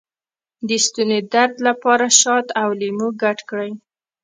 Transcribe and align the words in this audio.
د 0.67 0.69
ستوني 0.85 1.19
درد 1.33 1.55
لپاره 1.67 2.05
شات 2.19 2.47
او 2.61 2.69
لیمو 2.79 3.07
ګډ 3.21 3.37
کړئ 3.49 3.71